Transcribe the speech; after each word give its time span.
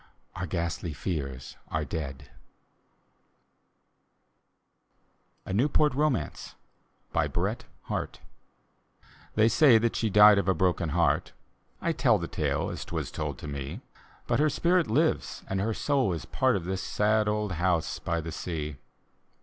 Our 0.35 0.47
ghastly 0.47 0.93
fears 0.93 1.57
are 1.67 1.85
dead. 1.85 2.31
D,gt,, 5.45 5.45
erihyGOOgle 5.45 5.45
Tke 5.45 5.45
Haunted 5.45 5.45
Hour 5.45 5.51
A 5.51 5.53
NEWPORT 5.53 5.93
ROMANCE: 5.93 6.55
bret 7.13 7.65
hartb 7.87 8.15
They 9.35 9.47
say 9.47 9.77
that 9.77 9.95
she 9.95 10.09
died 10.09 10.39
of 10.39 10.47
a 10.47 10.55
broken 10.55 10.89
heart 10.89 11.33
(I 11.79 11.91
tell 11.91 12.17
the 12.17 12.27
tale 12.27 12.71
as 12.71 12.83
'twas 12.83 13.11
told 13.11 13.37
to 13.37 13.47
me); 13.47 13.81
But 14.25 14.39
her 14.39 14.49
spirit 14.49 14.87
lives, 14.87 15.43
and 15.47 15.61
her 15.61 15.75
soul 15.75 16.13
is 16.13 16.25
part 16.25 16.55
Of 16.55 16.65
this 16.65 16.81
sad 16.81 17.27
old 17.27 17.51
house 17.51 17.99
by 17.99 18.21
the 18.21 18.31
sez. 18.31 18.77